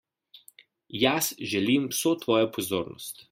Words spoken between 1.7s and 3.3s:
vso tvojo pozornost.